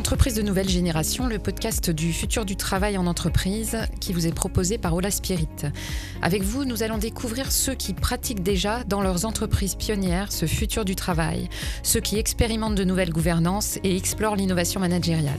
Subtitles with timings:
[0.00, 4.32] L'entreprise de nouvelle génération, le podcast du futur du travail en entreprise qui vous est
[4.32, 5.46] proposé par Ola Spirit.
[6.22, 10.86] Avec vous, nous allons découvrir ceux qui pratiquent déjà dans leurs entreprises pionnières ce futur
[10.86, 11.50] du travail,
[11.82, 15.38] ceux qui expérimentent de nouvelles gouvernances et explorent l'innovation managériale.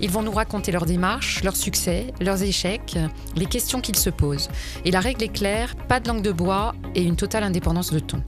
[0.00, 2.96] Ils vont nous raconter leurs démarches, leurs succès, leurs échecs,
[3.36, 4.48] les questions qu'ils se posent.
[4.86, 7.98] Et la règle est claire, pas de langue de bois et une totale indépendance de
[7.98, 8.24] ton.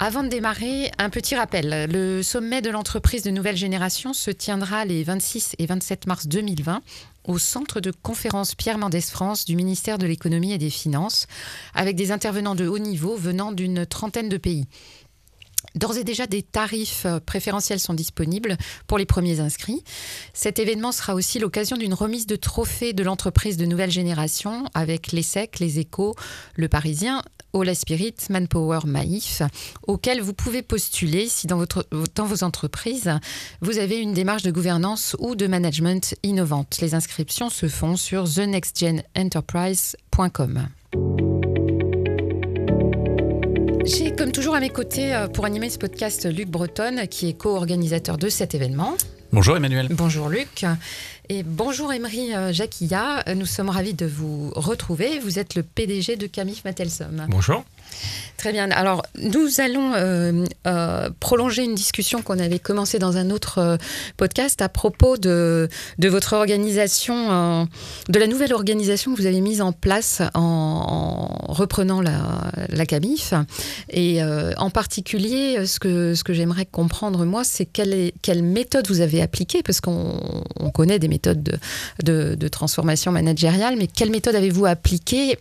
[0.00, 1.88] Avant de démarrer, un petit rappel.
[1.90, 6.82] Le sommet de l'entreprise de nouvelle génération se tiendra les 26 et 27 mars 2020
[7.24, 11.26] au centre de conférence Pierre Mendès France du ministère de l'économie et des finances,
[11.74, 14.66] avec des intervenants de haut niveau venant d'une trentaine de pays.
[15.74, 18.56] D'ores et déjà, des tarifs préférentiels sont disponibles
[18.86, 19.82] pour les premiers inscrits.
[20.32, 25.10] Cet événement sera aussi l'occasion d'une remise de trophées de l'entreprise de nouvelle génération avec
[25.10, 26.14] l'ESSEC, les Échos,
[26.54, 29.42] le Parisien, Ola Spirit, Manpower, Maïf,
[29.86, 33.10] auxquels vous pouvez postuler si dans, votre, dans vos entreprises,
[33.60, 36.78] vous avez une démarche de gouvernance ou de management innovante.
[36.80, 40.68] Les inscriptions se font sur thenextgenenterprise.com.
[43.84, 47.32] J'ai comme toujours à mes côtés euh, pour animer ce podcast Luc Breton, qui est
[47.32, 48.94] co-organisateur de cet événement.
[49.30, 49.88] Bonjour Emmanuel.
[49.90, 50.64] Bonjour Luc.
[51.28, 53.22] Et bonjour Emery euh, Jacquilla.
[53.34, 55.18] Nous sommes ravis de vous retrouver.
[55.18, 57.26] Vous êtes le PDG de Camif Matelsom.
[57.28, 57.62] Bonjour.
[58.38, 58.70] Très bien.
[58.70, 63.76] Alors, nous allons euh, euh, prolonger une discussion qu'on avait commencée dans un autre euh,
[64.16, 67.66] podcast à propos de, votre organisation,
[68.08, 73.34] de la nouvelle organisation que vous avez mise en place en, reprenant la, la CAMIF.
[73.90, 79.00] Et en particulier, ce que, ce que j'aimerais comprendre, moi, c'est quelle, quelle méthode vous
[79.00, 80.20] avez appliquée, parce qu'on
[80.72, 81.58] connaît des méthodes de,
[82.04, 85.38] de, de transformation managériale, mais quelle méthode avez-vous appliquée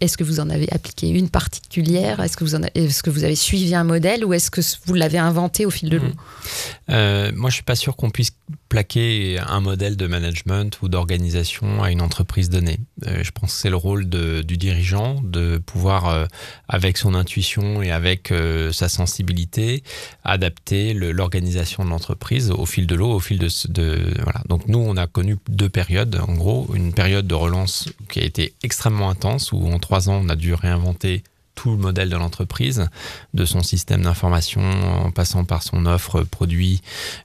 [0.00, 2.20] est-ce que vous en avez appliqué une particulière?
[2.20, 5.90] Est-ce que, vous avez suivi un modèle ou est-ce que vous l'avez inventé au fil
[5.90, 6.08] de l'eau?
[6.08, 6.90] Mmh.
[6.90, 8.32] euh, Moi, je suis pas sûr qu'on puisse
[8.68, 12.80] plaquer un modèle de management ou d'organisation à une entreprise donnée.
[13.06, 16.26] Euh, je pense que c'est le rôle du dirigeant de pouvoir, euh,
[16.68, 18.32] avec son intuition et avec
[18.72, 19.82] sa sensibilité,
[20.24, 24.42] adapter l'organisation de l'entreprise au fil de l'eau, au fil de, de voilà.
[24.48, 26.20] Donc nous, on a connu deux périodes.
[26.26, 30.20] En gros, une période de relance qui a été extrêmement intense où entre trois ans,
[30.22, 31.22] on a dû réinventer
[31.58, 32.86] tout le modèle de l'entreprise,
[33.34, 36.82] de son système d'information en passant par son offre produit,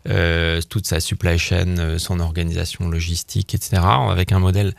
[0.10, 3.84] euh, toute sa supply chain, euh, son organisation logistique, etc.
[4.10, 4.74] Avec un modèle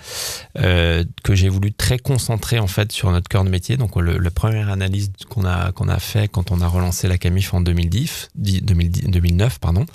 [0.59, 3.77] euh, que j'ai voulu très concentrer en fait sur notre cœur de métier.
[3.77, 7.17] Donc le, la première analyse qu'on a qu'on a fait quand on a relancé la
[7.17, 9.87] Camif en 2010, 2009 pardon,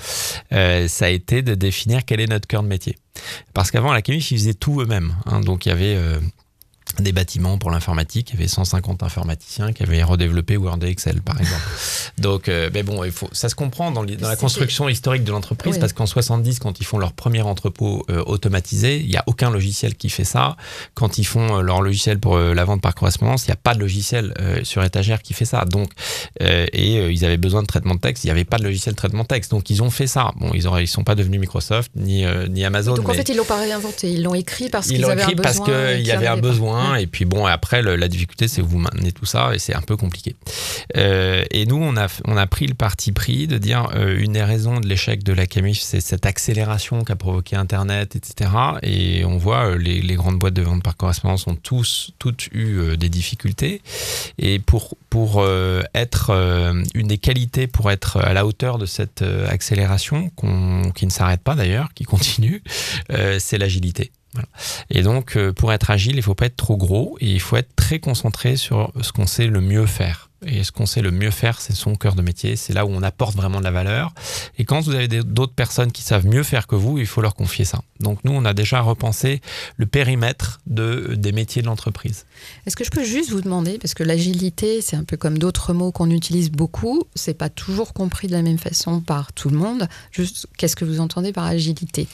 [0.52, 2.98] ça a été de définir quel est notre cœur de métier.
[3.54, 5.16] Parce qu'avant la Camif ils faisaient tout eux-mêmes.
[5.26, 5.42] Hein.
[5.42, 5.98] donc il y avait
[6.98, 8.32] des bâtiments pour l'informatique.
[8.32, 11.62] Il y avait 150 informaticiens qui avaient redéveloppé Word et Excel, par exemple.
[12.18, 15.32] Donc, euh, mais bon, il faut, ça se comprend dans, dans la construction historique de
[15.32, 19.24] l'entreprise parce qu'en 70, quand ils font leur premier entrepôt euh, automatisé, il n'y a
[19.28, 20.58] aucun logiciel qui fait ça.
[20.94, 23.74] Quand ils font euh, leur logiciel pour la vente par correspondance, il n'y a pas
[23.74, 24.34] de logiciel
[24.64, 25.66] sur étagère qui fait ça.
[25.66, 25.92] Donc,
[26.40, 28.24] et ils avaient besoin de traitement de texte.
[28.24, 29.52] Il n'y avait pas de logiciel de traitement de texte.
[29.52, 30.32] Donc, ils ont fait ça.
[30.38, 32.96] Bon, ils ne ils sont pas devenus Microsoft ni, ni Amazon.
[32.96, 34.12] Donc, en fait, ils l'ont pas réinventé.
[34.12, 35.44] Ils l'ont écrit parce qu'ils avaient un besoin.
[35.44, 36.79] parce qu'il y avait un besoin.
[37.00, 39.82] Et puis bon, après, la difficulté, c'est que vous maintenez tout ça et c'est un
[39.82, 40.36] peu compliqué.
[40.98, 44.34] Euh, et nous, on a, on a pris le parti pris de dire euh, une
[44.34, 48.52] des raisons de l'échec de la Camif, c'est cette accélération qu'a provoqué Internet, etc.
[48.84, 52.98] Et on voit euh, les, grandes boîtes de vente par correspondance ont tous, toutes eu
[52.98, 53.82] des difficultés.
[54.38, 55.46] Et pour, pour
[55.94, 56.32] être
[56.94, 60.30] une des qualités, pour être à la hauteur de cette accélération,
[60.94, 62.62] qui ne s'arrête pas d'ailleurs, qui continue,
[63.40, 64.12] c'est l'agilité.
[64.90, 67.40] Et donc, euh, pour être agile, il ne faut pas être trop gros et il
[67.40, 70.30] faut être très concentré sur ce qu'on sait le mieux faire.
[70.46, 72.56] Et ce qu'on sait le mieux faire, c'est son cœur de métier.
[72.56, 74.14] C'est là où on apporte vraiment de la valeur.
[74.58, 77.36] Et quand vous avez d'autres personnes qui savent mieux faire que vous, il faut leur
[77.36, 77.82] confier ça.
[78.00, 79.42] Donc nous, on a déjà repensé
[79.76, 82.26] le périmètre de, des métiers de l'entreprise.
[82.66, 85.74] Est-ce que je peux juste vous demander, parce que l'agilité, c'est un peu comme d'autres
[85.74, 89.58] mots qu'on utilise beaucoup, c'est pas toujours compris de la même façon par tout le
[89.58, 89.90] monde.
[90.12, 92.08] Juste, qu'est-ce que vous entendez par agilité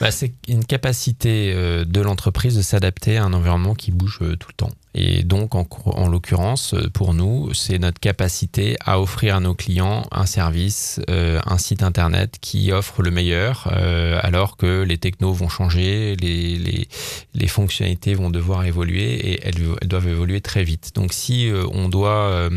[0.00, 4.36] bah, C'est une capacité euh, de l'entreprise de s'adapter à un environnement qui bouge euh,
[4.36, 4.70] tout le temps.
[4.94, 9.54] Et donc, en, en l'occurrence, euh, pour nous, c'est notre capacité à offrir à nos
[9.54, 14.98] clients un service, euh, un site internet qui offre le meilleur, euh, alors que les
[14.98, 16.88] technos vont changer, les,
[17.34, 20.92] les, fonctionnalités vont devoir évoluer et elles, doivent évoluer très vite.
[20.94, 22.48] Donc, si on doit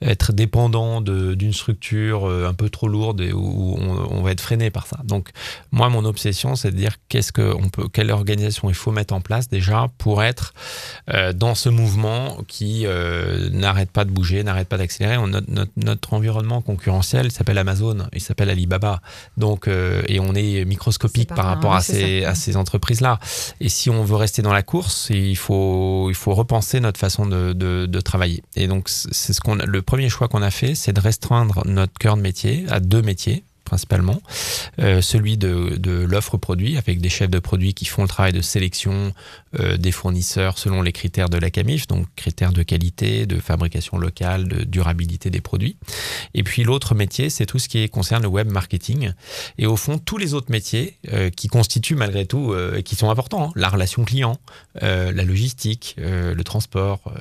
[0.00, 4.86] être dépendant d'une structure un peu trop lourde où on, on, va être freiné par
[4.86, 4.98] ça.
[5.02, 5.30] Donc,
[5.72, 9.14] moi, mon obsession, c'est de dire qu'est-ce que on peut, quelle organisation il faut mettre
[9.14, 10.54] en place déjà pour être
[11.34, 15.16] dans ce mouvement qui euh, n'arrête pas de bouger, n'arrête pas d'accélérer.
[15.26, 19.00] Notre, notre, notre, environnement concurrentiel s'appelle Amazon, il s'appelle Alibaba.
[19.36, 23.18] Donc, euh, et on est microscopique par rapport à, ces, à ces entreprises-là.
[23.60, 27.26] Et si on veut rester dans la course, il faut, il faut repenser notre façon
[27.26, 28.42] de, de, de travailler.
[28.54, 31.94] Et donc, c'est ce qu'on, le premier choix qu'on a fait, c'est de restreindre notre
[31.98, 34.22] cœur de métier à deux métiers principalement,
[34.78, 38.32] euh, celui de, de l'offre produit avec des chefs de produits qui font le travail
[38.32, 39.12] de sélection
[39.60, 43.98] euh, des fournisseurs selon les critères de la CAMIF, donc critères de qualité, de fabrication
[43.98, 45.76] locale, de durabilité des produits.
[46.32, 49.12] Et puis l'autre métier, c'est tout ce qui concerne le web marketing.
[49.58, 52.54] Et au fond, tous les autres métiers euh, qui constituent malgré tout,
[52.84, 54.38] qui sont importants, hein, la relation client,
[54.80, 57.12] la logistique, le transport,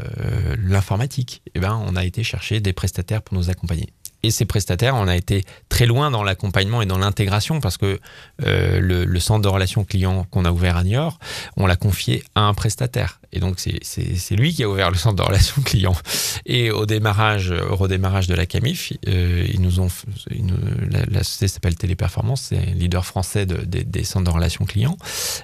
[0.58, 3.90] l'informatique, eh ben, on a été chercher des prestataires pour nous accompagner
[4.26, 8.00] et ces prestataires, on a été très loin dans l'accompagnement et dans l'intégration parce que
[8.44, 11.20] euh, le, centre de relations clients qu'on a ouvert à Niort,
[11.58, 13.20] on l'a confié à un prestataire.
[13.32, 15.96] Et donc, c'est lui qui a ouvert le centre de relations clients.
[16.46, 19.90] Et au démarrage, redémarrage de la CAMIF, euh, ils nous ont,
[21.10, 24.98] la, société s'appelle Téléperformance, c'est leader français des centres de relations clients.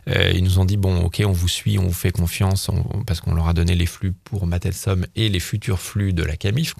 [0.09, 2.69] Euh, ils nous ont dit, bon, OK, on vous suit, on vous fait confiance,
[3.05, 6.35] parce qu'on leur a donné les flux pour Matelsom et les futurs flux de la
[6.35, 6.73] CAMIF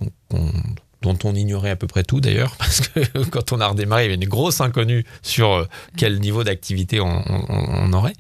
[1.01, 4.05] dont on ignorait à peu près tout d'ailleurs, parce que quand on a redémarré, il
[4.05, 5.65] y avait une grosse inconnue sur euh,
[5.97, 8.13] quel niveau d'activité on, aurait.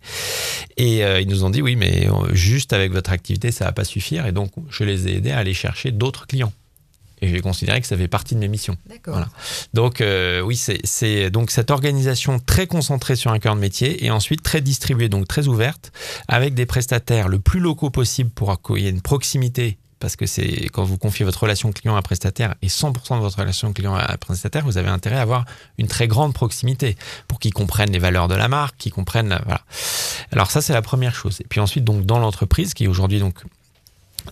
[0.77, 3.71] Et euh, ils nous ont dit oui, mais euh, juste avec votre activité, ça va
[3.71, 4.25] pas suffire.
[4.25, 6.51] Et donc, je les ai aidés à aller chercher d'autres clients.
[7.23, 8.75] Et j'ai considéré que ça fait partie de mes missions.
[9.05, 9.29] Voilà.
[9.75, 10.03] Donc
[10.43, 14.59] oui, c'est donc cette organisation très concentrée sur un cœur de métier et ensuite très
[14.59, 15.91] distribuée, donc très ouverte,
[16.27, 20.25] avec des prestataires le plus locaux possible pour qu'il y ait une proximité parce que
[20.25, 23.95] c'est quand vous confiez votre relation client à prestataire et 100% de votre relation client
[23.95, 25.45] à prestataire, vous avez intérêt à avoir
[25.77, 26.97] une très grande proximité
[27.29, 29.61] pour qu'ils comprennent les valeurs de la marque, qu'ils comprennent voilà.
[30.31, 31.39] Alors ça c'est la première chose.
[31.39, 33.35] Et puis ensuite donc dans l'entreprise qui aujourd'hui donc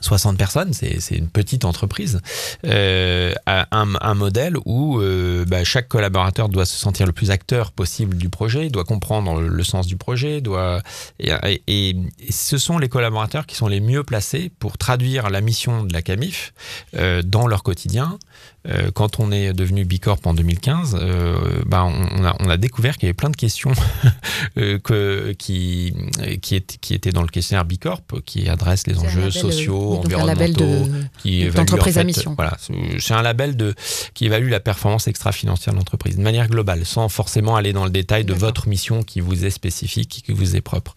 [0.01, 2.21] 60 personnes, c'est une petite entreprise,
[2.65, 7.71] euh, un, un, modèle où euh, bah, chaque collaborateur doit se sentir le plus acteur
[7.71, 10.81] possible du projet, doit comprendre le, sens du projet, doit
[11.19, 11.95] et,
[12.29, 16.01] ce sont les collaborateurs qui sont les mieux placés pour traduire la mission de la
[16.01, 16.53] CAMIF
[16.95, 18.17] euh, dans leur quotidien
[18.67, 22.97] euh, quand on est devenu Bicorp en 2015, euh, bah, on, a, on, a, découvert
[22.97, 23.71] qu'il y avait plein de questions
[24.57, 25.93] euh, que, qui,
[26.41, 30.89] qui, qui, étaient dans le questionnaire Bicorp, qui adresse les enjeux sociaux, environnementaux,
[31.19, 32.33] qui d'entreprise à mission.
[32.35, 32.57] Voilà,
[32.99, 33.73] c'est un label de,
[34.13, 37.91] qui évalue la performance extra-financière de l'entreprise de manière globale, sans forcément aller dans le
[37.91, 40.95] détail de votre mission qui vous est spécifique, qui vous est propre.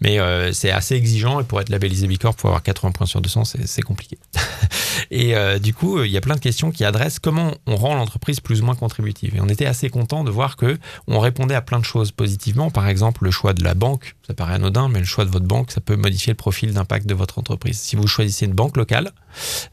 [0.00, 0.18] Mais
[0.52, 3.82] c'est assez exigeant et pour être labellisé Bicorp, pour avoir 80 points sur 200, c'est
[3.82, 4.16] compliqué.
[5.10, 8.40] et du coup, il y a plein de questions qui adressent comment on rend l'entreprise
[8.40, 9.36] plus ou moins contributive.
[9.36, 12.70] Et on était assez content de voir que on répondait à plein de choses positivement.
[12.70, 15.46] Par exemple, le choix de la banque, ça paraît anodin, mais le choix de votre
[15.46, 17.78] banque, ça peut modifier le profil d'impact de votre entreprise.
[17.78, 19.12] Si vous choisissez une banque locale,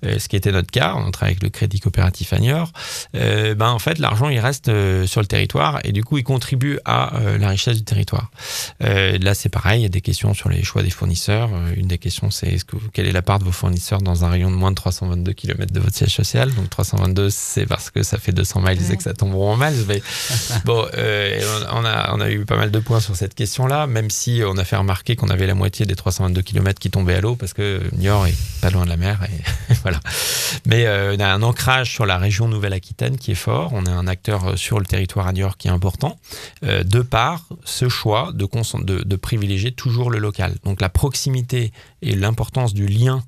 [0.03, 2.71] ce qui était notre cas, on travaille avec le Crédit Coopératif Agnor,
[3.15, 6.23] euh, ben en fait l'argent il reste euh, sur le territoire et du coup il
[6.23, 8.31] contribue à la richesse du territoire.
[8.79, 11.49] là c'est pareil, il y a des questions sur les choix des fournisseurs.
[11.75, 14.29] une des questions c'est est-ce que quelle est la part de vos fournisseurs dans un
[14.29, 16.53] rayon de moins de 322 km de votre siège social?
[16.53, 19.85] Donc 322 c'est parce que ça fait 200 miles et que ça tombe en miles.
[19.87, 20.01] Mais
[20.65, 20.85] bon,
[21.73, 24.57] on, a, on a eu pas mal de points sur cette question-là, même si on
[24.57, 27.53] a fait remarquer qu'on avait la moitié des 322 km qui tombaient à l'eau parce
[27.53, 29.43] que Niort est pas loin de la mer et
[29.81, 29.99] voilà.
[30.65, 33.71] Mais euh, on a un ancrage sur la région Nouvelle-Aquitaine qui est fort.
[33.73, 36.17] On est un acteur euh, sur le territoire à New York qui est important,
[36.63, 40.55] euh, de par ce choix de, privilégier toujours le local.
[40.63, 43.23] Donc la proximité et l'importance du lien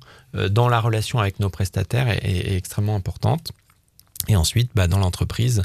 [0.50, 3.52] dans la relation avec nos prestataires est, est extrêmement importante.
[4.26, 5.62] Et ensuite, bah, dans l'entreprise,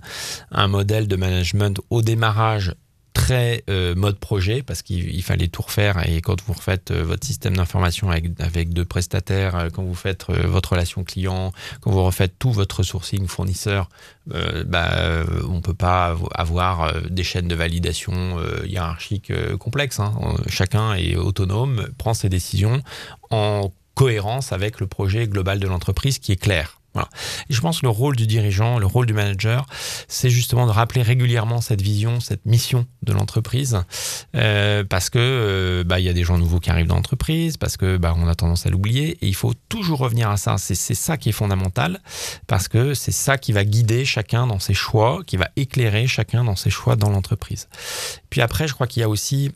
[0.51, 2.75] un modèle de management au démarrage
[3.13, 7.25] très euh, mode projet parce qu'il fallait tout refaire et quand vous refaites euh, votre
[7.25, 11.51] système d'information avec, avec deux prestataires, euh, quand vous faites votre relation client,
[11.82, 13.89] quand vous refaites tout votre sourcing fournisseur,
[14.66, 20.00] bah, on peut pas avoir des chaînes de validation hiérarchiques complexes.
[20.00, 20.13] Hein.
[20.48, 22.84] Chacun est autonome, prend ses décisions
[23.32, 26.78] en cohérence avec le projet global de l'entreprise qui est clair.
[27.50, 29.65] Je pense que le rôle du dirigeant, le rôle du manager,
[30.08, 33.79] c'est justement de rappeler régulièrement cette vision, cette mission de l'entreprise,
[34.36, 37.58] euh, parce que euh, bah, il y a des gens nouveaux qui arrivent dans l'entreprise,
[37.58, 40.58] parce que bah, on a tendance à l'oublier, et il faut toujours revenir à ça.
[40.58, 42.00] C'est ça qui est fondamental,
[42.48, 46.43] parce que c'est ça qui va guider chacun dans ses choix, qui va éclairer chacun
[46.43, 47.67] dans ses choix dans l'entreprise.
[48.29, 49.51] Puis après, je crois qu'il y a aussi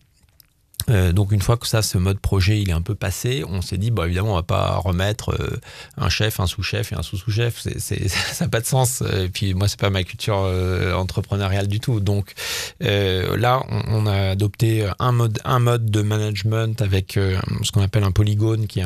[0.90, 3.62] Euh, donc une fois que ça, ce mode projet, il est un peu passé, on
[3.62, 5.60] s'est dit, bah évidemment, on va pas remettre euh,
[5.98, 7.96] un chef, un sous-chef et un sous-sous-chef, ça
[8.42, 9.02] n'a pas de sens.
[9.02, 12.00] Et puis moi, c'est pas ma culture euh, entrepreneuriale du tout.
[12.00, 12.34] Donc
[12.80, 18.12] là, on, a adopté un mode, un mode de management avec ce qu'on appelle un
[18.12, 18.86] polygone, qui, est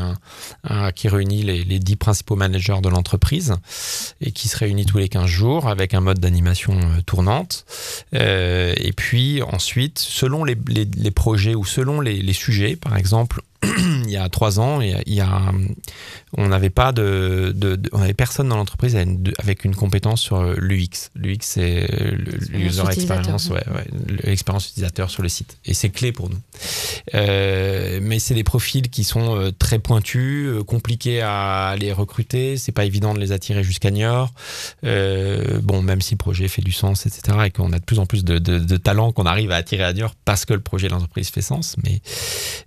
[0.63, 3.55] un, qui réunit les, les, dix principaux managers de l'entreprise
[4.21, 7.65] et qui se réunit tous les 15 jours avec un mode d'animation tournante.
[8.13, 14.09] et puis ensuite, selon les, les, les projets ou selon les, sujets, par exemple, il
[14.09, 15.51] y a trois ans, il y a,
[16.35, 17.55] on n'avait pas de,
[17.91, 18.97] on avait personne dans l'entreprise
[19.39, 21.09] avec une compétence sur l'UX.
[21.15, 21.87] L'UX, c'est
[22.49, 23.51] l'user experience,
[24.23, 25.57] l'expérience utilisateur sur le site.
[25.65, 26.37] Et c'est clé pour nous.
[27.15, 32.57] Euh, mais c'est des profils qui sont euh, très pointus, euh, compliqués à les recruter.
[32.57, 34.31] C'est pas évident de les attirer jusqu'à Niort.
[34.83, 38.05] bon, même si le projet fait du sens, etc., et qu'on a de plus en
[38.05, 40.93] plus de, de talents qu'on arrive à attirer à Niort parce que le projet de
[40.93, 41.75] l'entreprise fait sens.
[41.83, 42.01] Mais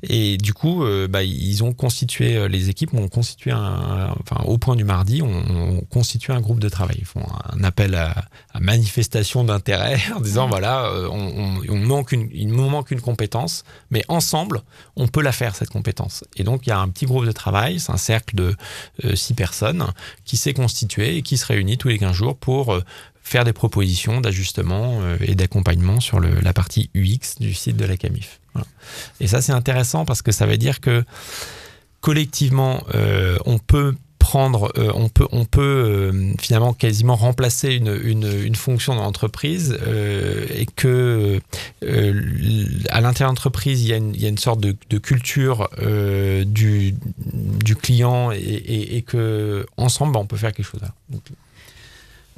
[0.03, 4.85] et du coup, bah, ils ont constitué les équipes ont constitué enfin, au point du
[4.85, 6.97] mardi, on, constitue un groupe de travail.
[6.99, 8.15] Ils font un appel à,
[8.61, 14.05] manifestation d'intérêt en disant voilà, euh, on, manque une, il nous manque une compétence, mais
[14.09, 14.63] ensemble,
[14.97, 16.25] on peut la faire cette compétence.
[16.37, 18.55] Et donc, il y a un petit groupe de travail, c'est un cercle de
[19.05, 19.87] euh, six personnes
[20.25, 22.85] qui s'est constitué et qui se réunit tous les 15 jours pour euh,
[23.23, 28.41] faire des propositions d'ajustement et d'accompagnement sur la partie UX du site de la CAMIF.
[29.21, 31.05] Et ça, c'est intéressant parce que ça veut dire que
[32.01, 37.99] collectivement, euh, on peut prendre, euh, on peut, on peut euh, finalement quasiment remplacer une,
[38.05, 39.79] une, fonction dans l'entreprise
[40.55, 41.41] et que
[42.91, 45.69] à l'intérieur de l'entreprise, il, il, y a une sorte de, culture
[46.47, 50.81] du, du client et, et, que ensemble, bah, on peut faire quelque chose.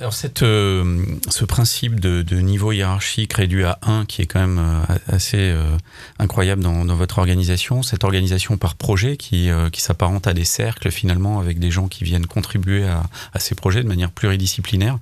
[0.02, 4.58] Alors cette, euh, ce principe de, niveau hiérarchique réduit à 1 qui est quand même
[4.58, 5.76] euh, assez euh,
[6.18, 11.38] incroyable dans, votre organisation, cette organisation par projet qui, qui s'apparente à des cercles finalement
[11.38, 14.98] avec des gens qui viennent contribuer à, à ces projets de manière pluridisciplinaire,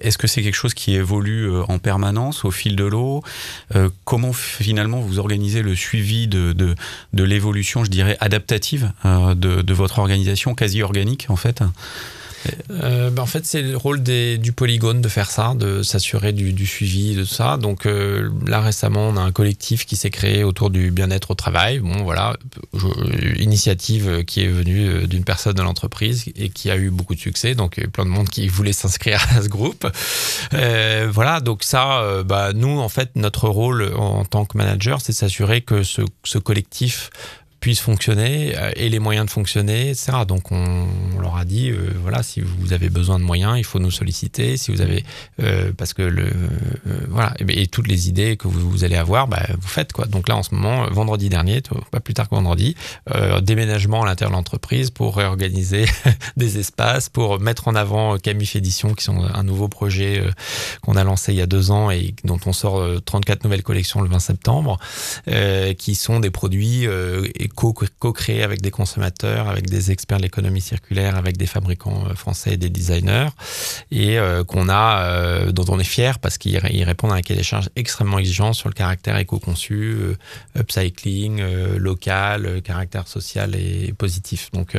[0.00, 3.22] est-ce que c'est quelque chose qui évolue en permanence au fil de l'eau?
[4.06, 6.74] Comment finalement vous organisez le suivi de, de,
[7.12, 11.62] de l'évolution, je dirais, adaptative de, de votre organisation quasi organique en fait?
[12.70, 16.32] Euh, ben, en fait, c'est le rôle des, du polygone de faire ça, de s'assurer
[16.32, 17.56] du, du, suivi de ça.
[17.56, 21.34] Donc euh, là, récemment, on a un collectif qui s'est créé autour du bien-être au
[21.34, 21.80] travail.
[21.80, 22.36] Bon, voilà,
[23.38, 27.20] initiative qui est venue euh, d'une personne de l'entreprise et qui a eu beaucoup de
[27.20, 27.54] succès.
[27.54, 29.86] Donc, il y a plein de monde qui voulait s'inscrire à ce groupe.
[30.54, 35.12] Euh, voilà, donc ça, bah, nous, en fait, notre rôle en tant que manager, c'est
[35.12, 37.10] s'assurer que ce, ce collectif
[37.60, 40.12] puisse fonctionner euh, et les moyens de fonctionner, etc.
[40.26, 40.86] Donc on,
[41.20, 44.56] leur a dit, euh, voilà, si vous avez besoin de moyens, il faut nous solliciter.
[44.56, 45.04] Si vous avez,
[45.42, 46.30] euh, parce que le,
[47.08, 50.06] voilà, et, toutes les idées que vous, allez avoir, bah, vous faites quoi.
[50.06, 52.74] Donc là, en ce moment, vendredi dernier, pas plus tard que vendredi,
[53.42, 55.84] déménagement à l'intérieur de l'entreprise pour réorganiser
[56.36, 60.22] des espaces, pour mettre en avant Camif Édition, qui sont un nouveau projet
[60.80, 64.00] qu'on a lancé il y a deux ans et dont on sort 34 nouvelles collections
[64.00, 64.78] le 20 septembre,
[65.78, 66.86] qui sont des produits
[67.54, 72.54] co-créé avec des consommateurs, avec des experts de l'économie circulaire, avec des fabricants euh, français
[72.54, 73.28] et des designers,
[73.90, 77.38] et euh, qu'on a, euh, dont on est fier parce qu'ils répondent à un cahier
[77.38, 79.96] des charges extrêmement exigeant sur le caractère éco-conçu,
[80.58, 81.42] upcycling,
[81.76, 84.50] local, caractère social et positif.
[84.52, 84.76] Donc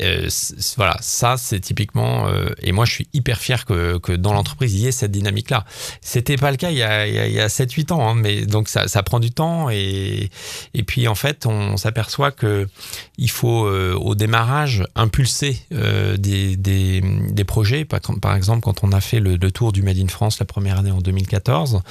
[0.00, 0.28] euh,
[0.76, 2.28] voilà, ça c'est typiquement.
[2.28, 5.10] Euh, et moi je suis hyper fier que, que dans l'entreprise il y ait cette
[5.10, 5.64] dynamique-là.
[6.00, 8.68] C'était pas le cas il y a, il y a 7-8 ans, hein, mais donc
[8.68, 10.30] ça, ça, prend du temps et,
[10.74, 12.68] et puis en fait on s'aperçoit que
[13.18, 17.84] il faut euh, au démarrage impulser des, des, des, projets.
[17.84, 20.78] Par, exemple, quand on a fait le, le, tour du Made in France la première
[20.78, 21.82] année en 2014,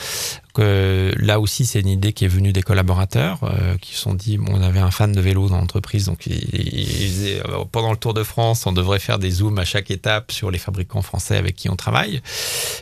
[0.53, 4.13] que là aussi, c'est une idée qui est venue des collaborateurs euh, qui se sont
[4.13, 7.91] dit bon, on avait un fan de vélo dans l'entreprise, donc il, il, euh, pendant
[7.91, 11.01] le Tour de France, on devrait faire des zooms à chaque étape sur les fabricants
[11.01, 12.21] français avec qui on travaille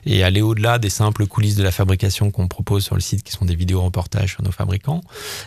[0.05, 3.31] et aller au-delà des simples coulisses de la fabrication qu'on propose sur le site, qui
[3.31, 5.01] sont des vidéos reportages sur nos fabricants,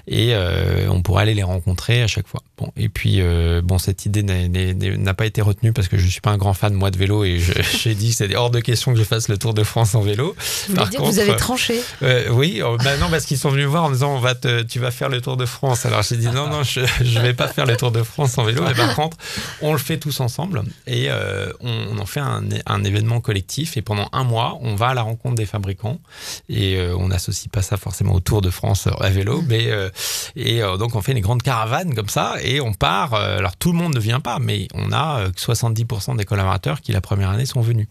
[0.07, 2.43] et euh, on pourrait aller les rencontrer à chaque fois.
[2.59, 3.21] Bon, et puis
[3.63, 6.73] bon, cette idée n'a pas été retenue parce que je suis pas un grand fan
[6.75, 7.41] moi de vélo et
[7.83, 10.35] j'ai dit c'est hors de question que je fasse le Tour de France en vélo.
[10.69, 11.81] Vous Par contre, vous avez tranché
[12.13, 14.63] euh, oui, oh, bah non, parce qu'ils sont venus voir en disant on va te,
[14.63, 15.87] tu vas faire le Tour de France.
[15.87, 18.45] Alors j'ai dit non, non, je ne vais pas faire le Tour de France en
[18.45, 18.63] vélo.
[18.67, 19.17] Mais par contre,
[19.61, 23.77] on le fait tous ensemble et euh, on, en fait un, un, événement collectif.
[23.77, 25.99] Et pendant un mois, on va à la rencontre des fabricants
[26.49, 29.71] et euh, on n'associe pas ça forcément au Tour de France à vélo, mais
[30.37, 33.15] et donc on fait une grande caravane comme ça et on part.
[33.15, 37.01] alors tout le monde ne vient pas, mais on a 70% des collaborateurs qui la
[37.01, 37.87] première année sont venus.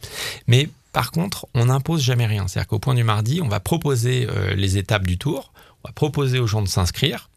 [0.47, 2.47] Mais par contre, on n'impose jamais rien.
[2.47, 5.93] C'est-à-dire qu'au point du mardi, on va proposer euh, les étapes du tour, on va
[5.93, 7.29] proposer aux gens de s'inscrire.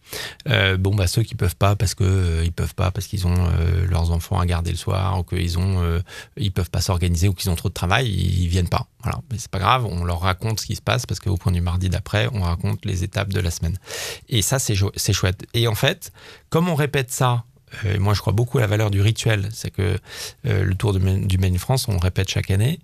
[0.78, 3.49] bon, bah, ceux qui peuvent pas parce que ils peuvent pas parce qu'ils ont
[3.88, 6.02] leurs enfants à garder le soir ou qu'ils ont,
[6.37, 8.87] ils peuvent pas s'organiser ou qu'ils ont trop de travail, ils, viennent pas.
[9.02, 11.52] Voilà, mais c'est pas grave, on leur raconte ce qui se passe parce qu'au point
[11.52, 13.78] du mardi d'après, on raconte les étapes de la semaine.
[14.28, 14.75] Et ça, c'est
[15.14, 15.46] chouette.
[15.54, 16.12] Et en fait,
[16.50, 17.44] comme on répète ça
[17.85, 19.97] euh, moi je crois beaucoup à la valeur du rituel, c'est que
[20.47, 22.78] euh, le Tour du Maine France, on répète chaque année.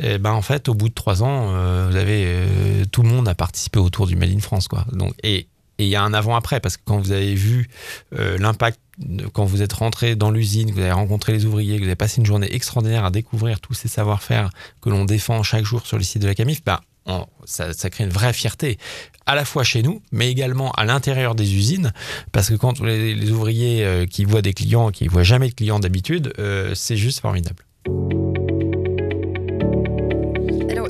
[0.00, 2.36] Et ben en fait, au bout de trois ans, euh, vous avez
[2.90, 4.84] tout le monde a participé au Tour du Maine France, quoi.
[4.92, 5.48] Donc et
[5.78, 7.68] il y a un avant-après, parce que quand vous avez vu
[8.12, 8.78] l'impact,
[9.32, 11.96] quand vous êtes rentré dans l'usine, que vous avez rencontré les ouvriers, que vous avez
[11.96, 15.96] passé une journée extraordinaire à découvrir tous ces savoir-faire que l'on défend chaque jour sur
[15.98, 16.62] le site de la CAMIF,
[17.44, 18.78] ça, crée une vraie fierté,
[19.26, 21.92] à la fois chez nous, mais également à l'intérieur des usines,
[22.32, 25.80] parce que quand les, ouvriers euh, qui voient des clients, qui voient jamais de clients
[25.80, 27.64] d'habitude, euh, c'est juste formidable.
[30.70, 30.88] Alors,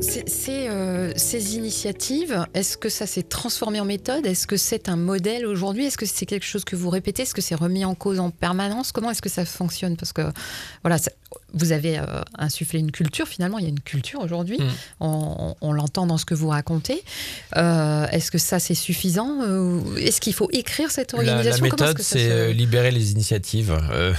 [0.49, 4.26] euh, ces initiatives, est-ce que ça s'est transformé en méthode?
[4.26, 5.87] Est-ce que c'est un modèle aujourd'hui?
[5.87, 7.23] Est-ce que c'est quelque chose que vous répétez?
[7.23, 8.90] Est-ce que c'est remis en cause en permanence?
[8.90, 9.97] Comment est-ce que ça fonctionne?
[9.97, 10.23] Parce que
[10.83, 10.99] voilà,
[11.54, 12.04] vous avez euh,
[12.36, 14.66] insufflé une culture, finalement, il y a une culture aujourd'hui, mm.
[15.00, 17.02] on, l'entend dans ce que vous racontez.
[17.56, 19.40] Euh, est-ce que ça, c'est suffisant
[19.96, 21.64] Est-ce qu'il faut écrire cette organisation?
[21.64, 23.76] La, méthode, c'est euh, libérer les initiatives.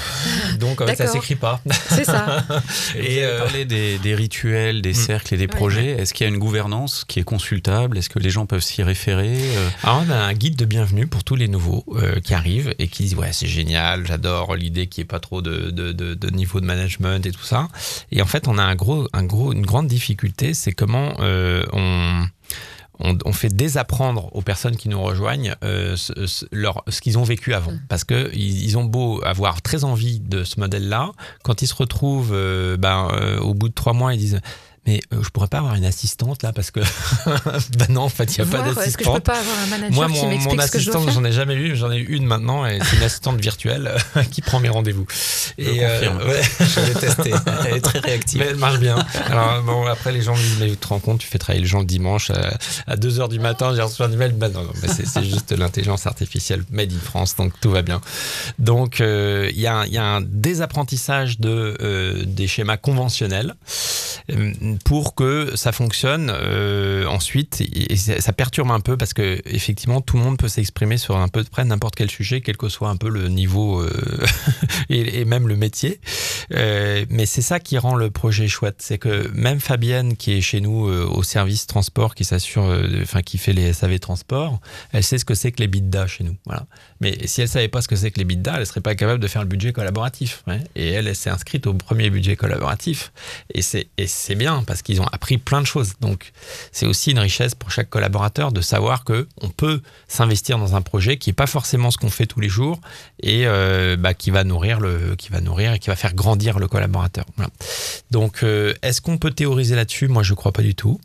[0.60, 1.62] donc, ça s'écrit pas.
[1.89, 2.43] C'est ça.
[2.95, 4.95] et parler des, rituels, des mm.
[4.95, 5.91] cercles et des projets.
[5.91, 7.98] Est-ce qu'il y a une gouvernance qui est consultable?
[7.98, 9.38] Est-ce que les gens peuvent s'y référer
[9.84, 11.86] Alors, on a un guide de bienvenue pour tous les nouveaux
[12.24, 15.41] qui arrivent et qui disent Ouais, c'est génial, j'adore l'idée qu'il n'y ait pas trop
[15.41, 17.68] de, de, de niveau de management et tout ça.
[18.12, 21.64] Et en fait, on a un gros, un gros, une grande difficulté, c'est comment euh,
[21.74, 22.26] on,
[23.00, 27.72] on, fait désapprendre aux personnes qui nous rejoignent euh, ce, ce qu'ils ont vécu avant.
[27.72, 27.82] Mm.
[27.90, 31.12] Parce qu'ils ils ont beau avoir très envie de ce modèle-là,
[31.44, 33.10] quand ils se retrouvent euh, ben,
[33.42, 34.42] au bout de trois mois, ils disent
[34.86, 36.80] mais euh, je pourrais pas avoir une assistante là parce que
[37.77, 38.88] bah non en fait il n'y a pas d'assistante.
[38.88, 41.32] Est-ce que je peux pas avoir un manager Moi mon, qui mon assistante j'en ai
[41.32, 43.96] jamais eu, j'en ai eu une maintenant et c'est une assistante virtuelle
[44.32, 45.06] qui prend mes rendez-vous.
[45.58, 46.42] Et euh, ouais.
[46.60, 47.34] je l'ai testé,
[47.68, 48.39] elle est très réactive.
[48.39, 48.98] Mais elle marche bien.
[49.25, 51.62] Alors bon après les gens me disent mais tu te rends compte tu fais travailler
[51.62, 52.32] les gens le dimanche
[52.88, 56.63] à, 2h du matin j'ai reçu un email bah non, non c'est juste l'intelligence artificielle
[56.69, 58.02] made in France donc tout va bien.
[58.60, 63.56] Donc euh, il y, a, y, a un désapprentissage de euh, des schémas conventionnels
[64.84, 67.62] pour que ça fonctionne euh, ensuite.
[67.62, 71.28] Et ça, perturbe un peu parce que effectivement tout le monde peut s'exprimer sur un
[71.28, 74.26] peu de près n'importe quel sujet, quel que soit un peu le niveau euh,
[74.90, 76.00] et, même le métier.
[76.54, 80.42] Euh, mais c'est ça qui rend le projet chouette, c'est que même Fabienne qui est
[80.42, 82.64] chez nous au service transport, qui s'assure,
[83.02, 84.60] enfin qui fait les SAV transport,
[84.92, 86.36] elle sait ce que c'est que les bidas chez nous.
[86.46, 86.66] Voilà.
[87.06, 89.20] Mais si elle savait pas ce que c'est que les bidas, elle serait pas capable
[89.20, 90.44] de faire le budget collaboratif.
[90.76, 93.12] Et elle, elle s'est inscrite au premier budget collaboratif.
[93.54, 95.94] Et c'est bien parce qu'ils ont appris plein de choses.
[96.02, 96.32] Donc,
[96.72, 100.82] c'est aussi une richesse pour chaque collaborateur de savoir que on peut s'investir dans un
[100.82, 102.82] projet qui n'est pas forcément ce qu'on fait tous les jours
[103.22, 106.58] et euh, bah, qui va nourrir le, qui va nourrir et qui va faire grandir
[106.58, 107.26] le collaborateur.
[108.12, 110.08] Donc, euh, est-ce qu'on peut théoriser là-dessus?
[110.08, 111.00] Moi, je crois pas du tout,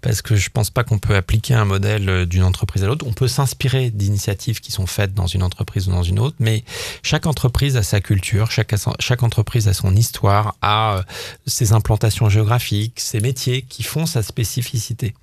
[0.00, 3.06] parce que je pense pas qu'on peut appliquer un modèle euh, d'une entreprise à l'autre.
[3.06, 6.64] On peut s'inspirer d'initiatives qui sont faites dans une entreprise ou dans une autre, mais
[7.02, 11.02] chaque entreprise a sa culture, chaque, entreprise a son histoire, a
[11.46, 15.14] ses implantations géographiques ces métiers qui font sa spécificité.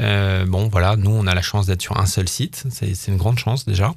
[0.00, 2.64] Euh, bon, voilà, nous, on a la chance d'être sur un seul site.
[2.70, 3.94] C'est une grande chance déjà.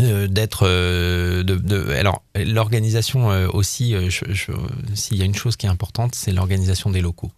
[0.00, 3.94] Euh, d'être euh, de, alors l'organisation aussi
[4.94, 7.30] s'il y a une chose qui est importante c'est l'organisation des locaux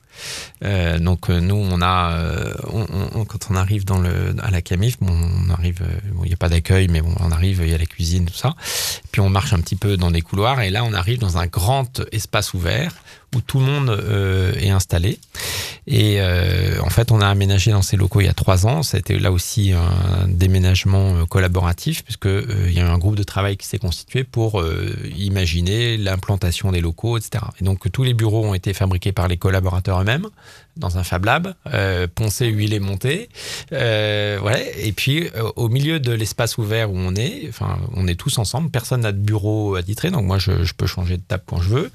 [0.63, 2.55] donc nous on a
[3.29, 3.85] quand on arrive
[4.43, 5.83] à la Camif bon, on arrive
[6.23, 8.35] il n'y a pas d'accueil mais bon on arrive il y a la cuisine tout
[8.35, 8.55] ça
[9.13, 11.47] puis on marche un petit peu dans des couloirs et là on arrive dans un
[11.47, 12.93] grand espace ouvert
[13.35, 15.19] où tout le monde euh, est installé.
[15.87, 18.83] Et euh, en fait, on a aménagé dans ces locaux il y a trois ans.
[18.83, 22.29] Été là aussi un déménagement euh, collaboratif, puisque
[22.67, 24.63] il y a un groupe de travail qui s'est constitué pour
[25.17, 27.45] imaginer l'implantation des locaux, etc.
[27.61, 30.29] Et donc tous les bureaux ont été fabriqués par les collaborateurs eux-mêmes
[30.81, 33.29] dans un Fab Lab, euh, poncé, huilé, monté.
[33.73, 34.39] Euh,
[34.79, 38.39] Et puis euh, au milieu de l'espace ouvert où on est, enfin on est tous
[38.39, 41.69] ensemble, personne n'a de bureau attitré, donc moi je, peux changer de table quand je
[41.69, 41.91] veux.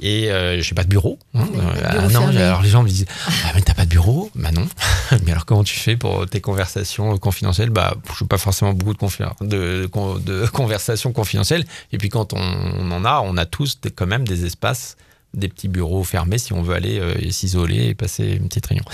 [0.00, 1.18] Et euh, j'ai pas de bureau.
[1.34, 1.46] Hein.
[1.82, 4.30] Ah non, alors les gens me disent ah mais t'as pas de bureau?
[4.34, 4.66] Bah non.
[5.24, 7.70] mais alors comment tu fais pour tes conversations confidentielles?
[7.70, 9.88] Bah je veux pas forcément beaucoup de, de,
[10.24, 11.64] de, conversations confidentielles.
[11.92, 14.96] Et puis quand on, on en a, on a tous quand même des espaces
[15.36, 18.84] des petits bureaux fermés si on veut aller euh, s'isoler et passer une petite réunion.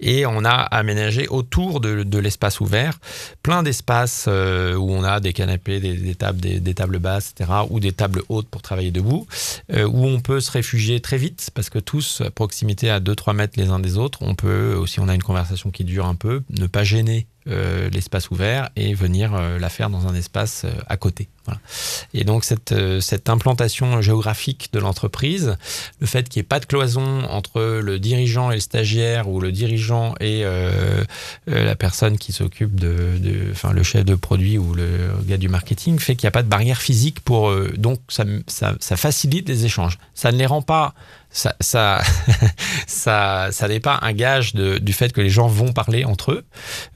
[0.00, 2.98] Et on a aménagé autour de, l'espace ouvert
[3.42, 7.80] plein d'espaces euh, où on a des canapés, des, tables, des, tables basses, etc., ou
[7.80, 9.26] des tables hautes pour travailler debout,
[9.72, 13.34] euh, où on peut se réfugier très vite parce que tous à proximité à 2-3
[13.34, 16.14] mètres les uns des autres, on peut, si on a une conversation qui dure un
[16.14, 20.62] peu, ne pas gêner euh, l'espace ouvert et venir euh, la faire dans un espace
[20.64, 21.28] euh, à côté.
[22.14, 25.58] Et donc cette, cette implantation géographique de l'entreprise,
[26.00, 29.40] le fait qu'il n'y ait pas de cloison entre le dirigeant et le stagiaire ou
[29.40, 30.42] le dirigeant et
[31.46, 35.98] la personne qui s'occupe de, enfin le chef de produit ou le gars du marketing,
[35.98, 39.98] fait qu'il n'y a pas de barrière physique pour donc ça, ça facilite les échanges.
[40.14, 40.94] Ça ne les rend pas
[41.34, 42.00] ça, ça,
[42.86, 46.32] ça, ça n'est pas un gage de, du fait que les gens vont parler entre
[46.32, 46.44] eux.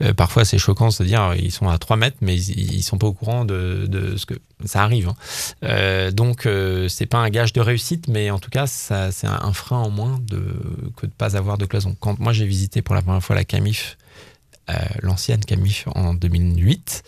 [0.03, 2.99] Euh, parfois, c'est choquant de se dire ils sont à 3 mètres, mais ils, sont
[2.99, 5.09] pas au courant de, de ce que ça arrive.
[5.09, 5.17] Hein.
[5.65, 9.53] Euh, donc, euh, c'est pas un gage de réussite, mais en tout cas, c'est un,
[9.53, 10.41] frein en moins de,
[10.97, 11.97] que de pas avoir de cloison.
[11.99, 13.99] Quand moi j'ai visité pour la première fois la Camif
[15.03, 17.03] l'ancienne Camif en 2008.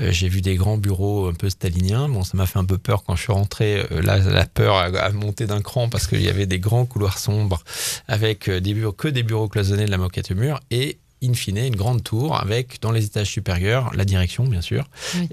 [0.00, 2.08] Euh, j'ai vu des grands bureaux un peu staliniens.
[2.08, 3.86] Bon, ça m'a fait un peu peur quand je suis rentré.
[3.90, 7.18] Euh, là, la peur a, monté d'un cran parce qu'il y avait des grands couloirs
[7.18, 7.62] sombres
[8.08, 11.58] avec euh, des bureaux, que des bureaux cloisonnés de la moquette mur et in fine,
[11.58, 14.84] une grande tour avec, dans les étages supérieurs, la direction, bien sûr,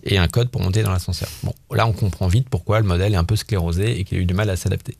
[0.04, 1.30] et un code pour monter dans l'ascenseur.
[1.43, 4.21] Bon, là, on comprend vite pourquoi le modèle est un peu sclérosé et qu'il a
[4.21, 4.97] eu du mal à s'adapter.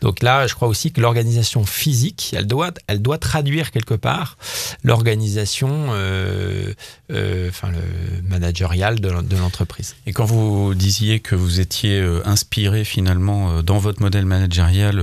[0.00, 4.36] Donc là, je crois aussi que l'organisation physique, elle doit, elle doit traduire quelque part
[4.82, 6.72] l'organisation, euh,
[7.12, 9.96] euh, enfin, le managérial de l'entreprise.
[10.06, 15.02] Et quand vous disiez que vous étiez euh, inspiré finalement dans votre modèle managérial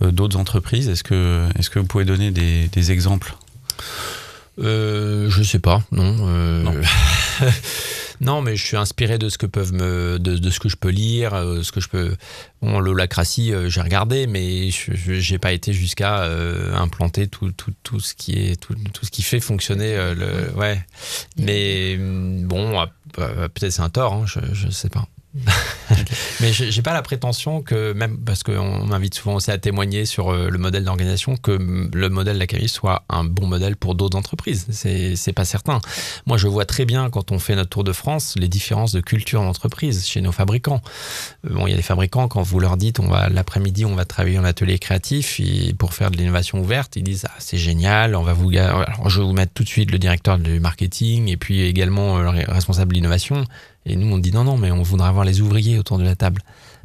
[0.00, 3.36] d'autres entreprises, est-ce que, est -ce que vous pouvez donner des, des exemples?
[4.58, 6.16] Euh, je sais pas, non.
[6.20, 6.64] Euh,
[8.20, 8.42] non.
[8.42, 11.34] mais je suis inspiré de ce que peuvent me, de, ce que je peux lire,
[11.34, 12.16] euh, ce que je peux.
[12.60, 16.24] Bon, l'holacratie, j'ai regardé, mais je n'ai pas été jusqu'à
[16.74, 20.50] implanter tout, tout, tout, ce qui est tout, tout ce qui fait fonctionner le.
[20.56, 20.84] Ouais.
[21.36, 25.06] Mais bon, peut-être c'est un tort, hein, je, je sais pas.
[26.40, 30.30] Mais j'ai pas la prétention que, même parce qu'on m'invite souvent aussi à témoigner sur
[30.30, 34.66] euh, le modèle d'organisation, que le modèle Camille soit un bon modèle pour d'autres entreprises.
[34.70, 35.80] C'est pas certain.
[36.26, 39.00] Moi, je vois très bien quand on fait notre tour de France les différences de
[39.00, 40.80] culture d'entreprise chez nos fabricants.
[41.46, 43.94] Euh, bon, il y a des fabricants, quand vous leur dites, on va l'après-midi, on
[43.94, 45.40] va travailler en atelier créatif
[45.78, 49.26] pour faire de l'innovation ouverte, ils disent, ah, c'est génial, on va vous, je vais
[49.26, 52.94] vous mettre tout de suite le directeur du marketing et puis également le responsable de
[52.94, 53.44] l'innovation.
[53.86, 56.16] Et nous, on dit non, non, mais on voudrait avoir les ouvriers autour de la
[56.16, 56.42] table.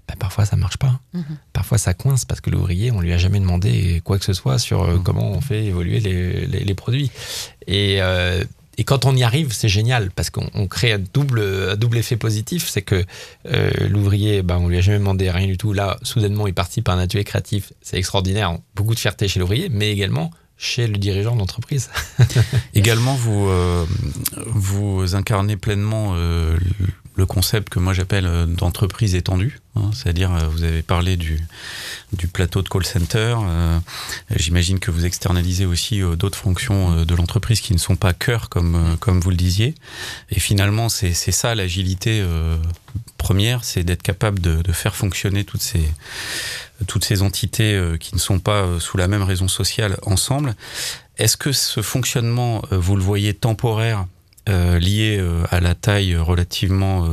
[0.08, 1.00] Bah, parfois, ça marche pas.
[1.14, 1.38] Mhm.
[1.54, 4.60] Parfois, ça coince parce que l'ouvrier, on lui a jamais demandé quoi que ce soit
[4.60, 5.04] sur euh, mhm.
[5.04, 7.10] comment on fait évoluer les, les, produits.
[7.68, 8.44] Et, euh,
[8.78, 12.18] et, quand on y arrive, c'est génial parce qu'on crée un double, un double effet
[12.18, 12.68] positif.
[12.68, 13.06] C'est que
[13.48, 15.72] euh, l'ouvrier, bah, on lui a jamais demandé rien du tout.
[15.72, 17.72] Là, soudainement, il participe à un atelier créatif.
[17.82, 18.58] C'est extraordinaire.
[18.76, 20.32] Beaucoup de fierté chez l'ouvrier, mais également
[20.64, 21.90] chez le dirigeant d'entreprise.
[22.74, 23.86] Également, vous, euh,
[24.48, 26.58] vous incarnez pleinement euh,
[27.16, 29.60] le concept que moi j'appelle euh, d'entreprise étendue.
[29.76, 31.38] Hein, C'est-à-dire, vous avez parlé du,
[32.14, 33.36] du plateau de call center.
[34.36, 38.98] J'imagine que vous externalisez aussi d'autres fonctions de l'entreprise qui ne sont pas cœur, comme,
[39.00, 39.74] comme vous le disiez.
[40.30, 42.24] Et finalement, c'est ça l'agilité
[43.18, 45.82] première, c'est d'être capable de, de, faire fonctionner toutes ces
[46.88, 50.56] toutes ces entités euh, qui ne sont pas euh, sous la même raison sociale ensemble.
[51.18, 54.06] Est-ce que ce fonctionnement, euh, vous le voyez temporaire,
[54.46, 57.08] lié à la taille relativement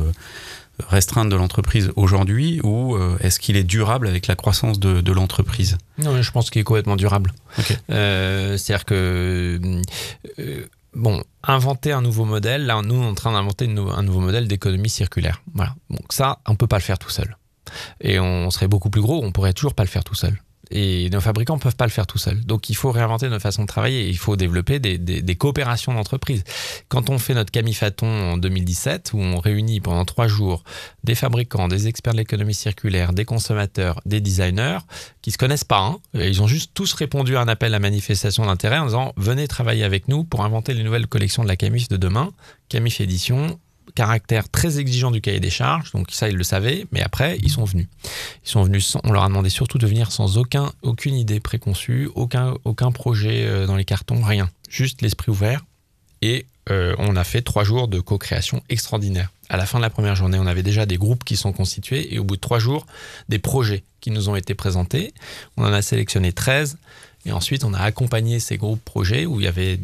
[0.89, 5.77] restreinte de l'entreprise aujourd'hui, ou est-ce qu'il est durable avec la croissance de, l'entreprise?
[5.97, 7.31] Non, je pense qu'il est complètement durable.
[7.87, 9.61] C'est-à-dire que
[10.93, 14.49] bon, inventer un nouveau modèle, là, nous, on est en train d'inventer un nouveau modèle
[14.49, 15.41] d'économie circulaire.
[15.53, 15.73] Voilà.
[15.89, 17.37] Donc ça, on peut pas le faire tout seul
[17.99, 20.37] et on serait beaucoup plus gros, on pourrait toujours pas le faire tout seul.
[20.71, 22.39] Et nos fabricants ne peuvent pas le faire tout seuls.
[22.45, 24.07] Donc il faut réinventer notre façon de travailler.
[24.07, 26.43] Il faut développer des, coopérations d'entreprise.
[26.87, 30.63] Quand on fait notre Camifaton en 2017, où on réunit pendant trois jours
[31.03, 34.79] des fabricants, des experts de l'économie circulaire, des consommateurs, des designers,
[35.21, 38.45] qui se connaissent pas, hein, ils ont juste tous répondu à un appel à manifestation
[38.45, 41.89] d'intérêt en disant venez travailler avec nous pour inventer les nouvelles collections de la Camif
[41.89, 42.31] de demain,
[42.69, 43.59] Camif Édition,
[43.95, 47.49] caractère très exigeant du cahier des charges, donc ça ils le savaient, mais après ils
[47.49, 47.87] sont venus.
[48.45, 52.09] Ils sont venus, on leur a demandé surtout de venir sans aucun, aucune idée préconçue,
[52.15, 55.65] aucun, aucun projet euh, dans les cartons, rien, juste l'esprit ouvert.
[56.21, 59.31] Et euh, on a fait trois jours de co-création extraordinaire.
[59.49, 62.13] À la fin de la première journée, on avait déjà des groupes qui sont constitués
[62.13, 62.85] et au bout de trois jours,
[63.29, 65.13] des projets qui nous ont été présentés.
[65.57, 66.77] On en a sélectionné 13
[67.25, 69.79] et ensuite, on a accompagné ces groupes projets où il y avait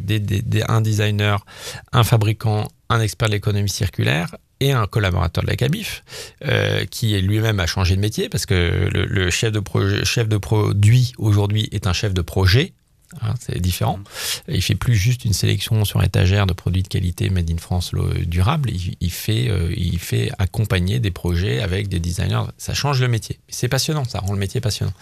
[0.68, 1.46] un designer,
[1.92, 6.04] un fabricant, un expert de l'économie circulaire et un collaborateur de la CABIF
[6.46, 10.38] euh, qui lui-même a changé de métier parce que le, chef, de projet, chef de
[10.38, 12.74] produit aujourd'hui est un chef de projet.
[13.22, 14.00] Hein, c'est différent.
[14.48, 17.92] il fait plus juste une sélection sur étagère de produits de qualité made in France
[18.26, 18.70] durable.
[19.00, 22.44] Il, fait, il fait accompagner des projets avec des designers.
[22.58, 23.40] Ça change le métier.
[23.50, 24.94] C'est passionnant, ça rend le métier passionnant.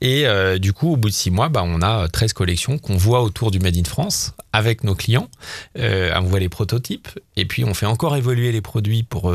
[0.00, 0.26] Et
[0.58, 3.50] du coup, au bout de six mois, bah, on a 13 collections qu'on voit autour
[3.50, 5.28] du Made in France avec nos clients.
[5.76, 9.32] on voit les prototypes et puis on fait encore évoluer les produits pour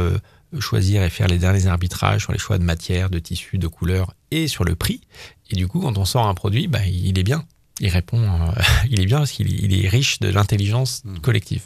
[0.59, 4.13] choisir et faire les derniers arbitrages sur les choix de matière, de tissu, de couleur
[4.31, 5.01] et sur le prix.
[5.49, 7.45] Et du coup, quand on sort un produit, bah, il est bien.
[7.79, 11.19] Il répond, euh, il est bien parce qu'il est riche de l'intelligence mmh.
[11.19, 11.61] collective.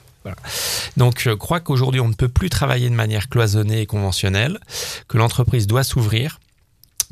[0.97, 4.59] Donc, je crois qu'aujourd'hui, on ne peut plus travailler de manière cloisonnée et conventionnelle,
[5.07, 6.39] que l'entreprise doit s'ouvrir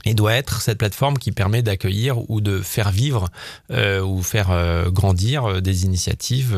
[0.06, 3.30] et doit être cette plateforme qui permet d'accueillir ou de faire vivre
[3.72, 6.56] euh, ou faire euh, grandir des initiatives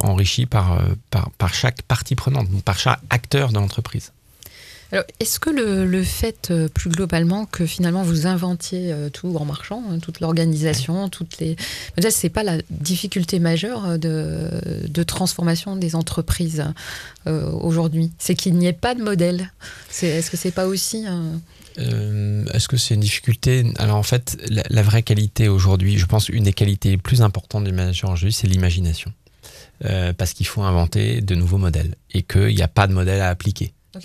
[0.00, 4.12] enrichi par, euh, par, par, chaque partie prenante, par chaque acteur de l'entreprise.
[4.92, 9.44] Alors, est-ce que le, le, fait euh, plus globalement que finalement vous inventiez tout en
[9.44, 11.56] marchant, hein, toute l'organisation, toutes les,
[12.10, 14.50] c'est pas la difficulté majeure de,
[14.86, 16.64] de transformation des entreprises
[17.26, 18.10] aujourd'hui?
[18.18, 19.50] C'est qu'il n'y ait pas de modèle.
[20.02, 21.06] est-ce que c'est pas aussi
[21.78, 23.64] euh, est-ce que c'est une difficulté?
[23.78, 27.64] Alors en fait, la, vraie qualité aujourd'hui, je pense une des qualités les plus importantes
[27.64, 29.12] du manager aujourd'hui, c'est l'imagination.
[29.84, 33.20] Euh, parce qu'il faut inventer de nouveaux modèles et qu'il n'y a pas de modèle
[33.20, 33.72] à appliquer.
[33.94, 34.04] Donc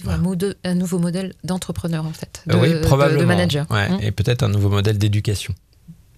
[0.63, 3.21] un, nouveau modèle d'entrepreneur en fait, de, oui, probablement.
[3.21, 3.65] de, manager.
[3.69, 4.01] Mmh.
[4.01, 5.53] Et peut-être un nouveau modèle d'éducation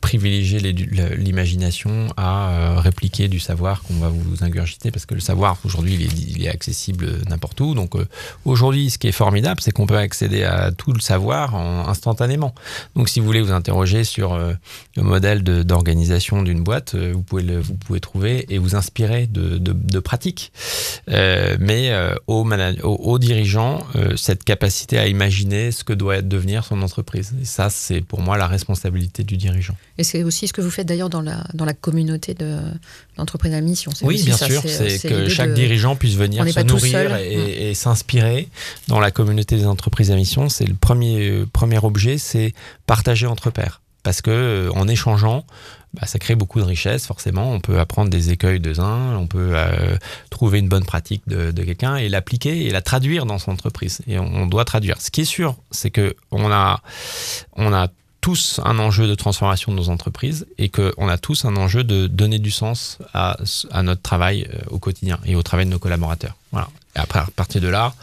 [0.02, 5.58] privilégier l'imagination à euh, répliquer du savoir qu'on va vous ingurgiter parce que le savoir
[5.66, 7.76] aujourd'hui il, est, accessible n'importe où.
[7.76, 8.08] Donc euh,
[8.46, 12.56] aujourd'hui ce qui est formidable c'est qu'on peut accéder à tout le savoir instantanément.
[12.96, 14.54] Donc si vous voulez vous interroger sur euh,
[14.96, 20.00] le modèle d'organisation d'une boîte vous pouvez le, vous pouvez trouver et vous inspirer de,
[20.00, 20.52] pratiques.
[21.08, 21.92] Mais
[22.28, 22.48] aux,
[22.84, 23.84] aux, dirigeants
[24.16, 27.36] cette capacité à imaginer ce que doit devenir son entreprise.
[27.42, 30.72] Et ça c'est pour moi la responsabilité du dirigeant et c'est aussi ce que vous
[30.72, 32.58] faites d'ailleurs dans la, dans la communauté de
[33.18, 33.92] l'entreprise à mission.
[34.02, 38.48] Oui, bien sûr, c'est que chaque dirigeant puisse venir se nourrir et, s'inspirer
[38.88, 40.48] dans la communauté des entreprises à mission.
[40.48, 42.54] C'est le premier, premier objet, c'est
[42.86, 43.82] partager entre pairs.
[44.02, 45.44] Parce que euh, en échangeant,
[45.94, 47.52] bah, ça crée beaucoup de richesse, forcément.
[47.52, 49.98] On peut apprendre des écueils de uns, on peut euh,
[50.30, 54.00] trouver une bonne pratique de, quelqu'un et l'appliquer et la traduire dans son entreprise.
[54.08, 55.02] Et on, on doit traduire.
[55.02, 56.82] Ce qui est sûr, c'est que on a,
[57.58, 57.90] on a
[58.63, 62.39] un enjeu de transformation de nos entreprises et qu'on a tous un enjeu de donner
[62.39, 63.38] du sens à,
[63.84, 66.36] notre travail euh, au quotidien et au travail de nos collaborateurs.
[66.52, 66.70] Voilà.
[66.96, 67.94] Et après, à partir de là,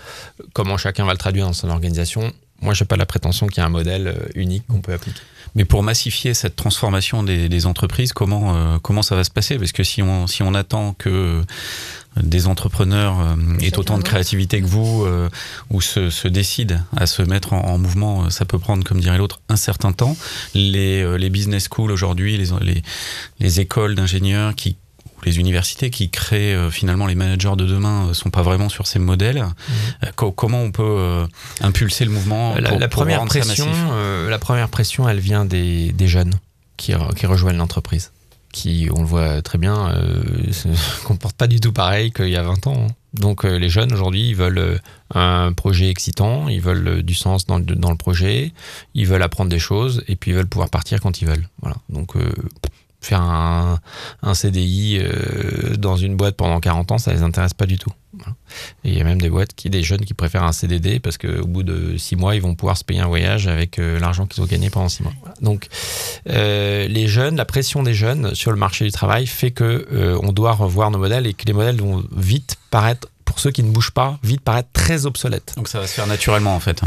[0.52, 3.58] comment chacun va le traduire dans son organisation, moi, je n'ai pas la prétention qu'il
[3.58, 5.20] y ait un modèle euh, unique qu'on peut appliquer.
[5.54, 9.58] Mais pour massifier cette transformation des, des entreprises, comment, euh, comment ça va se passer?
[9.58, 11.42] Parce que si on, si on attend que
[12.22, 15.28] des entrepreneurs euh, aient autant de créativité que vous euh,
[15.70, 19.18] ou se, se, décident à se mettre en, mouvement, euh, ça peut prendre, comme dirait
[19.18, 20.16] l'autre, un certain temps.
[20.54, 22.82] Les, les business schools aujourd'hui, les, les,
[23.40, 24.76] les écoles d'ingénieurs qui
[25.24, 29.42] les universités qui créent finalement les managers de demain sont pas vraiment sur ces modèles.
[29.42, 30.30] Mmh.
[30.36, 31.26] comment on peut
[31.62, 33.66] impulser le mouvement la, la première pression,
[34.28, 36.34] la première pression, elle vient des, des jeunes
[36.76, 38.12] qui, qui rejoignent l'entreprise
[38.56, 40.68] qui, on le voit très bien, euh, se
[41.38, 42.86] pas du tout pareil qu'il y a 20 ans.
[42.88, 42.92] Hein.
[43.12, 44.78] Donc euh, les jeunes aujourd'hui, ils veulent euh,
[45.14, 48.52] un projet excitant, ils veulent du sens dans le, dans le projet,
[48.94, 51.46] ils veulent apprendre des choses et puis ils veulent pouvoir partir quand ils veulent.
[51.60, 51.76] Voilà.
[51.90, 52.14] Donc
[53.06, 53.78] faire un,
[54.22, 55.00] un CDI
[55.78, 57.92] dans une boîte pendant 40 ans, ça les intéresse pas du tout.
[58.84, 61.46] Il y a même des boîtes qui, des jeunes qui préfèrent un CDD parce qu'au
[61.46, 64.42] bout de six mois, ils vont pouvoir se payer un voyage avec euh, l'argent qu'ils
[64.42, 65.12] ont gagné pendant six mois.
[65.40, 65.68] Donc,
[66.28, 70.18] euh, les jeunes, la pression des jeunes sur le marché du travail fait que euh,
[70.22, 73.62] on doit revoir nos modèles et que les modèles vont vite paraître, pour ceux qui
[73.62, 75.54] ne bougent pas, vite paraître très obsolètes.
[75.56, 76.80] Donc ça va se faire naturellement en fait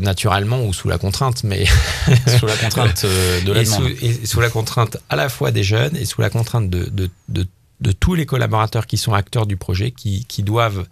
[0.00, 1.64] naturellement ou sous la contrainte, mais
[2.38, 5.62] sous la contrainte de la et sous, et sous, la contrainte à la fois des
[5.62, 7.46] jeunes et sous la contrainte de, de, de
[7.80, 10.86] de tous les collaborateurs qui sont acteurs du projet, qui, qui doivent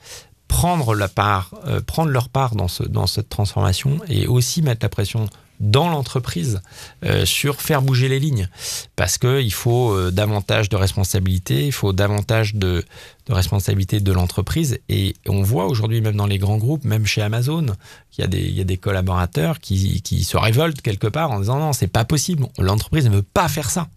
[0.48, 4.84] prendre la part, euh, prendre leur part dans, ce, dans cette transformation et aussi mettre
[4.84, 5.28] la pression
[5.60, 6.60] dans l'entreprise
[7.04, 8.48] euh, sur faire bouger les lignes.
[8.96, 12.84] Parce que il faut euh, davantage de responsabilité, il faut davantage de,
[13.26, 14.78] de responsabilité de l'entreprise.
[14.88, 17.66] Et on voit aujourd'hui même dans les grands groupes, même chez Amazon,
[18.10, 21.30] qu'il y a des, il y a des collaborateurs qui, qui se révoltent quelque part
[21.30, 23.88] en disant non c'est pas possible, l'entreprise ne veut pas faire ça.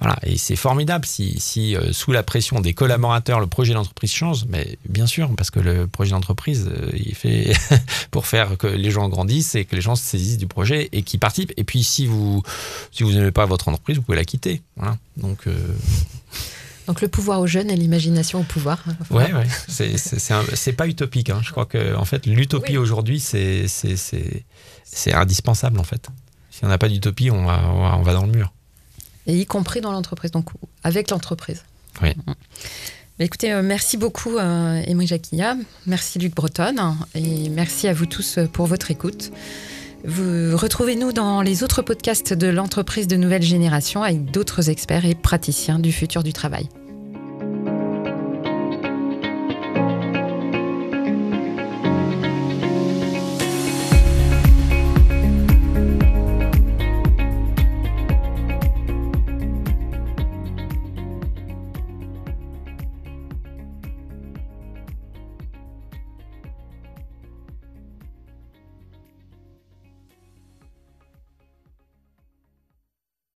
[0.00, 4.12] Voilà, et c'est formidable si, si euh, sous la pression des collaborateurs, le projet d'entreprise
[4.12, 7.52] change, mais bien sûr, parce que le projet d'entreprise, euh, il fait
[8.10, 11.02] pour faire que les gens grandissent et que les gens se saisissent du projet et
[11.02, 11.54] qui participent.
[11.56, 12.42] Et puis si vous
[12.90, 14.62] si vous n'aimez pas votre entreprise, vous pouvez la quitter.
[14.76, 14.98] Voilà.
[15.16, 15.54] Donc euh,
[16.86, 18.84] donc le pouvoir aux jeunes et l'imagination au pouvoir.
[19.10, 19.46] Ouais, ouais.
[19.68, 21.30] C'est pas utopique.
[21.30, 21.40] Hein.
[21.42, 26.08] Je crois que en fait l'utopie aujourd'hui c'est c'est indispensable en fait.
[26.50, 28.52] Si on n'a pas d'utopie, on va, on va dans le mur.
[29.26, 30.48] Et y compris dans l'entreprise, donc
[30.84, 31.62] avec l'entreprise.
[32.02, 32.14] Oui.
[33.18, 35.56] Écoutez, euh, merci beaucoup, euh, Emery Jacquilla.
[35.86, 36.96] Merci, Luc Breton.
[37.14, 39.32] Et merci à vous tous pour votre écoute.
[40.04, 45.14] Vous retrouvez-nous dans les autres podcasts de l'entreprise de nouvelle génération avec d'autres experts et
[45.14, 46.68] praticiens du futur du travail.